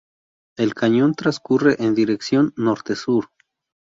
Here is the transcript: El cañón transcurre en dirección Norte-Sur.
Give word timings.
El 0.57 0.73
cañón 0.73 1.13
transcurre 1.13 1.75
en 1.77 1.93
dirección 1.93 2.53
Norte-Sur. 2.57 3.29